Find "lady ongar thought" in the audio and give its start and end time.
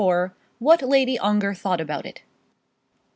0.81-1.79